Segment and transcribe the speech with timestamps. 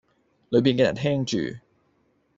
[0.49, 1.59] 裡面嘅人聽住